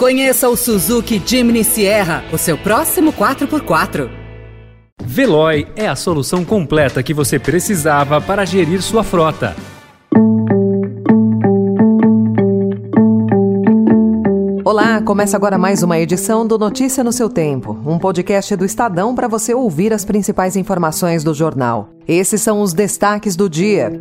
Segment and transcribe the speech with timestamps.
[0.00, 4.08] Conheça o Suzuki Jimny Sierra, o seu próximo 4x4.
[5.04, 9.54] Veloy é a solução completa que você precisava para gerir sua frota.
[14.64, 19.14] Olá, começa agora mais uma edição do Notícia no seu Tempo, um podcast do Estadão
[19.14, 21.90] para você ouvir as principais informações do jornal.
[22.08, 24.00] Esses são os destaques do dia.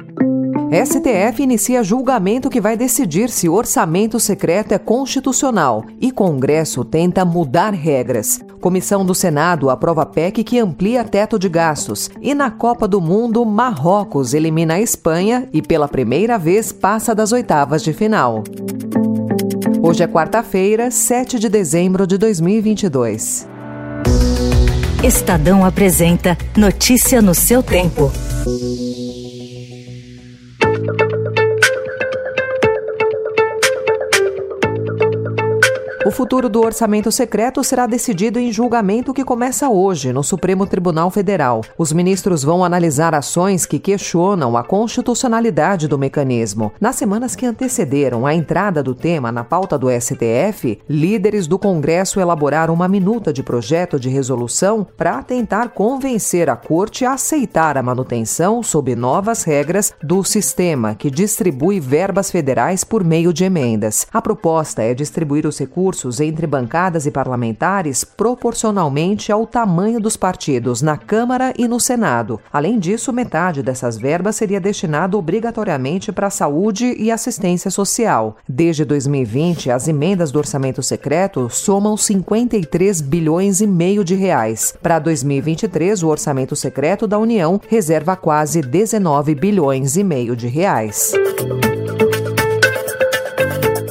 [0.72, 7.73] STF inicia julgamento que vai decidir se orçamento secreto é constitucional e Congresso tenta mudar
[7.73, 8.40] regras.
[8.62, 12.12] Comissão do Senado aprova PEC que amplia teto de gastos.
[12.22, 17.32] E na Copa do Mundo, Marrocos elimina a Espanha e pela primeira vez passa das
[17.32, 18.44] oitavas de final.
[19.82, 23.48] Hoje é quarta-feira, 7 de dezembro de 2022.
[25.04, 28.12] Estadão apresenta Notícia no seu tempo.
[36.09, 41.12] O futuro do orçamento secreto será decidido em julgamento que começa hoje no Supremo Tribunal
[41.12, 41.62] Federal.
[41.77, 46.71] Os ministros vão analisar ações que questionam a constitucionalidade do mecanismo.
[46.82, 52.20] Nas semanas que antecederam a entrada do tema na pauta do STF, líderes do Congresso
[52.20, 57.84] elaboraram uma minuta de projeto de resolução para tentar convencer a Corte a aceitar a
[57.84, 64.07] manutenção, sob novas regras, do sistema que distribui verbas federais por meio de emendas.
[64.12, 70.16] A proposta é distribuir os recursos recursos entre bancadas e parlamentares proporcionalmente ao tamanho dos
[70.16, 72.40] partidos na Câmara e no Senado.
[72.52, 78.38] Além disso, metade dessas verbas seria destinada obrigatoriamente para a saúde e assistência social.
[78.47, 84.74] Desde 2020, as emendas do orçamento secreto somam 53 bilhões e meio de reais.
[84.81, 91.14] Para 2023, o orçamento secreto da União reserva quase 19 bilhões e meio de reais.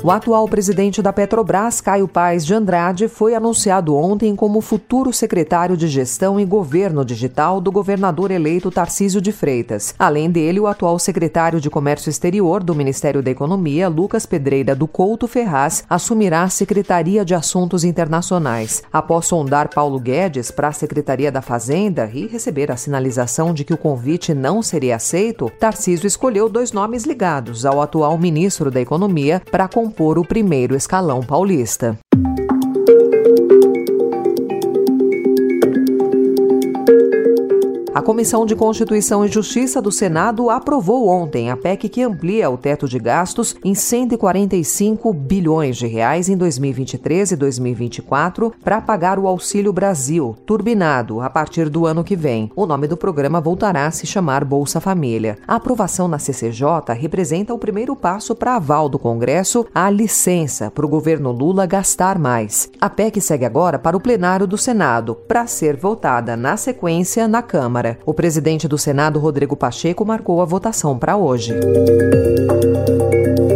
[0.08, 5.76] O atual presidente da Petrobras, Caio Paes de Andrade, foi anunciado ontem como futuro secretário
[5.76, 9.94] de Gestão e Governo Digital do governador eleito Tarcísio de Freitas.
[9.98, 14.88] Além dele, o atual secretário de Comércio Exterior do Ministério da Economia, Lucas Pedreira do
[14.88, 18.82] Couto Ferraz, assumirá a Secretaria de Assuntos Internacionais.
[18.90, 23.74] Após sondar Paulo Guedes para a Secretaria da Fazenda e receber a sinalização de que
[23.74, 29.42] o convite não seria aceito, Tarcísio escolheu dois nomes ligados ao atual ministro da Economia
[29.50, 31.98] para compor compor o primeiro escalão paulista.
[37.98, 42.56] A Comissão de Constituição e Justiça do Senado aprovou ontem a PEC que amplia o
[42.56, 49.26] teto de gastos em 145 bilhões de reais em 2023 e 2024 para pagar o
[49.26, 52.52] Auxílio Brasil, turbinado a partir do ano que vem.
[52.54, 55.36] O nome do programa voltará a se chamar Bolsa Família.
[55.44, 60.86] A aprovação na CCJ representa o primeiro passo para aval do Congresso à licença para
[60.86, 62.70] o governo Lula gastar mais.
[62.80, 67.42] A PEC segue agora para o plenário do Senado para ser votada na sequência na
[67.42, 67.87] Câmara.
[68.04, 71.54] O presidente do Senado, Rodrigo Pacheco, marcou a votação para hoje.
[73.40, 73.47] O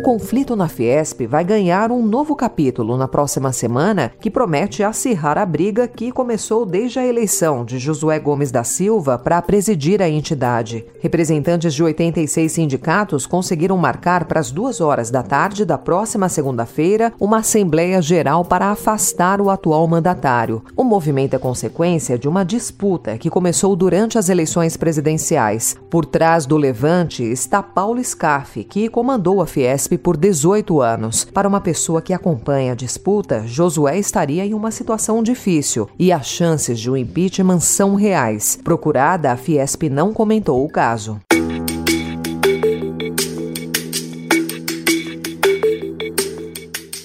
[0.00, 5.44] conflito na Fiesp vai ganhar um novo capítulo na próxima semana que promete acirrar a
[5.44, 10.86] briga que começou desde a eleição de Josué Gomes da Silva para presidir a entidade.
[11.00, 17.12] Representantes de 86 sindicatos conseguiram marcar para as duas horas da tarde da próxima segunda-feira
[17.20, 20.62] uma Assembleia Geral para afastar o atual mandatário.
[20.76, 25.76] O movimento é consequência de uma disputa que começou durante as eleições presidenciais.
[25.90, 31.24] Por trás do levante está Paulo Scaff, que comandou a Fiesp por 18 anos.
[31.24, 36.26] Para uma pessoa que acompanha a disputa, Josué estaria em uma situação difícil e as
[36.26, 38.58] chances de um impeachment são reais.
[38.62, 41.20] Procurada, a Fiesp não comentou o caso.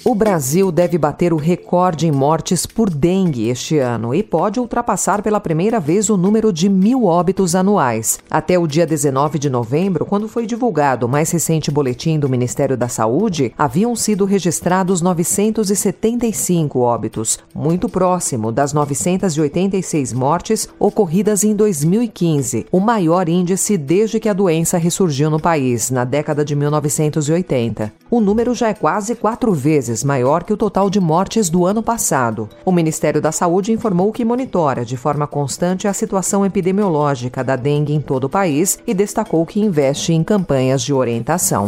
[0.07, 5.23] O Brasil deve bater o recorde em mortes por dengue este ano e pode ultrapassar
[5.23, 8.19] pela primeira vez o número de mil óbitos anuais.
[8.29, 12.77] Até o dia 19 de novembro, quando foi divulgado o mais recente boletim do Ministério
[12.77, 22.68] da Saúde, haviam sido registrados 975 óbitos, muito próximo das 986 mortes ocorridas em 2015,
[22.71, 27.91] o maior índice desde que a doença ressurgiu no país, na década de 1980.
[28.12, 31.65] O número já é quase quatro vezes vezes maior que o total de mortes do
[31.65, 32.50] ano passado.
[32.65, 37.94] O Ministério da Saúde informou que monitora de forma constante a situação epidemiológica da dengue
[37.94, 41.68] em todo o país e destacou que investe em campanhas de orientação.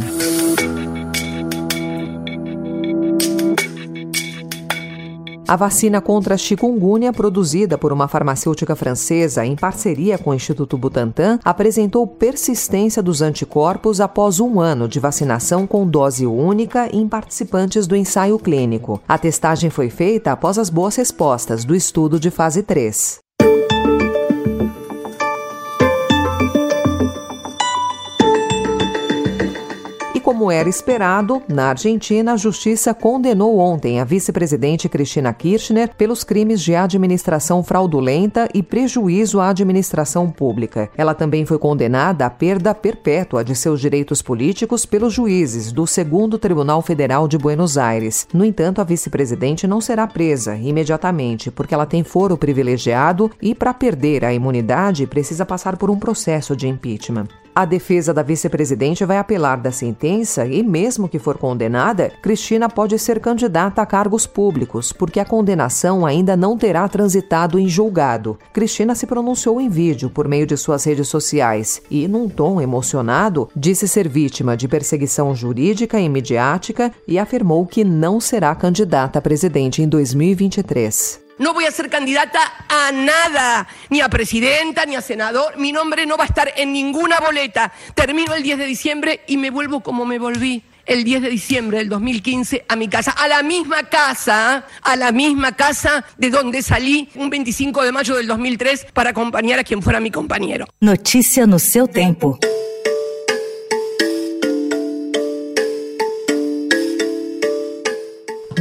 [5.47, 10.77] A vacina contra a chikungunya, produzida por uma farmacêutica francesa em parceria com o Instituto
[10.77, 17.87] Butantan, apresentou persistência dos anticorpos após um ano de vacinação com dose única em participantes
[17.87, 19.01] do ensaio clínico.
[19.07, 23.26] A testagem foi feita após as boas respostas do estudo de fase 3.
[30.27, 36.61] Como era esperado, na Argentina, a justiça condenou ontem a vice-presidente Cristina Kirchner pelos crimes
[36.61, 40.89] de administração fraudulenta e prejuízo à administração pública.
[40.97, 46.37] Ela também foi condenada à perda perpétua de seus direitos políticos pelos juízes do Segundo
[46.37, 48.27] Tribunal Federal de Buenos Aires.
[48.33, 53.73] No entanto, a vice-presidente não será presa imediatamente, porque ela tem foro privilegiado e, para
[53.73, 57.29] perder a imunidade, precisa passar por um processo de impeachment.
[57.57, 62.99] A defesa da vice-presidente vai apelar da sentença e, mesmo que for condenada, Cristina pode
[62.99, 68.37] ser candidata a cargos públicos, porque a condenação ainda não terá transitado em julgado.
[68.53, 73.49] Cristina se pronunciou em vídeo por meio de suas redes sociais e, num tom emocionado,
[73.55, 79.21] disse ser vítima de perseguição jurídica e midiática e afirmou que não será candidata a
[79.23, 81.26] presidente em 2023.
[81.39, 85.57] No voy a ser candidata a nada, ni a presidenta, ni a senador.
[85.57, 87.71] Mi nombre no va a estar en ninguna boleta.
[87.93, 91.77] Termino el 10 de diciembre y me vuelvo como me volví el 10 de diciembre
[91.77, 96.63] del 2015 a mi casa, a la misma casa, a la misma casa de donde
[96.63, 100.65] salí un 25 de mayo del 2003 para acompañar a quien fuera mi compañero.
[100.79, 102.39] Noticia no seu tempo.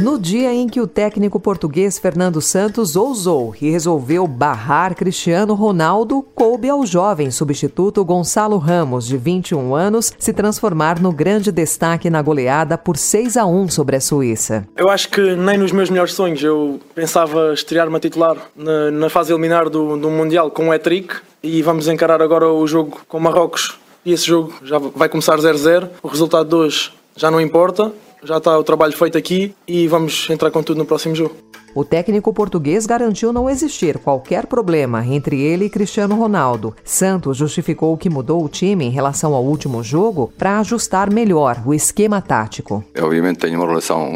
[0.07, 6.25] No dia em que o técnico português Fernando Santos ousou e resolveu barrar Cristiano Ronaldo,
[6.33, 12.21] coube ao jovem substituto Gonçalo Ramos, de 21 anos, se transformar no grande destaque na
[12.21, 14.65] goleada por 6 a 1 sobre a Suíça.
[14.77, 19.09] Eu acho que nem nos meus melhores sonhos eu pensava estrear-me a titular na, na,
[19.09, 23.19] fase eliminar do, do Mundial com o hat-trick e vamos encarar agora o jogo com
[23.19, 23.77] Marrocos.
[24.05, 25.89] E esse jogo já vai começar 0-0.
[26.01, 27.91] O resultado de hoje já não importa
[28.23, 31.35] já está o trabalho feito aqui e vamos entrar com tudo no próximo jogo.
[31.75, 36.75] O técnico português garantiu não existir qualquer problema entre ele e Cristiano Ronaldo.
[36.83, 41.73] Santos justificou que mudou o time em relação ao último jogo para ajustar melhor o
[41.73, 42.83] esquema tático.
[42.95, 44.11] Eu, obviamente tenho uma relação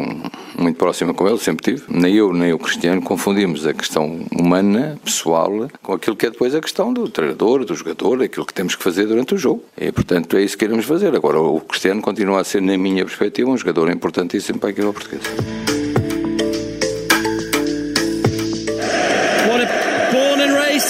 [0.62, 1.82] muito próxima com ele, sempre tive.
[1.88, 6.54] Nem eu nem o Cristiano confundimos a questão humana, pessoal, com aquilo que é depois
[6.54, 9.64] a questão do treinador, do jogador, aquilo que temos que fazer durante o jogo.
[9.76, 11.14] E, portanto, é isso que queremos fazer.
[11.14, 14.92] Agora, o Cristiano continua a ser, na minha perspectiva, um jogador importantíssimo para a equipa
[14.92, 15.28] portuguesa.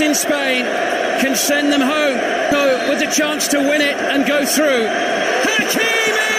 [0.00, 0.64] in Spain
[1.20, 2.16] can send them home
[2.88, 4.86] with a chance to win it and go through.
[5.44, 6.31] Hakimi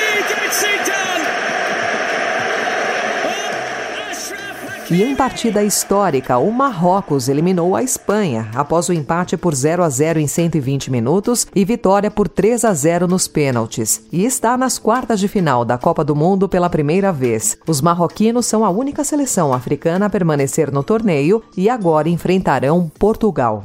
[4.91, 9.89] E em partida histórica, o Marrocos eliminou a Espanha após o empate por 0 a
[9.89, 14.05] 0 em 120 minutos e vitória por 3 a 0 nos pênaltis.
[14.11, 17.57] E está nas quartas de final da Copa do Mundo pela primeira vez.
[17.65, 23.63] Os marroquinos são a única seleção africana a permanecer no torneio e agora enfrentarão Portugal.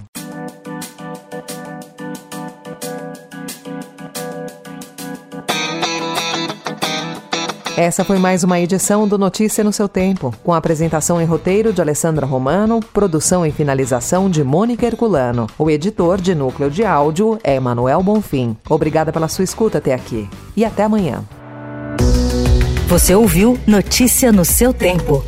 [7.79, 11.81] Essa foi mais uma edição do Notícia no seu tempo, com apresentação e roteiro de
[11.81, 15.47] Alessandra Romano, produção e finalização de Mônica Herculano.
[15.57, 18.57] O editor de núcleo de áudio é Emanuel Bonfim.
[18.69, 21.23] Obrigada pela sua escuta até aqui e até amanhã.
[22.89, 25.25] Você ouviu Notícia no seu tempo.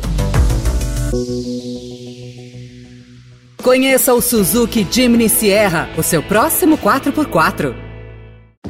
[3.63, 7.90] Conheça o Suzuki Jimny Sierra, o seu próximo 4x4.